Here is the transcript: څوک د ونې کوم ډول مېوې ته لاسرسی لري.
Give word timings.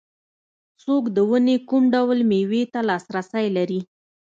څوک 0.83 1.03
د 1.15 1.17
ونې 1.29 1.55
کوم 1.69 1.83
ډول 1.95 2.19
مېوې 2.29 2.63
ته 2.73 2.79
لاسرسی 2.89 3.45
لري. 3.57 3.81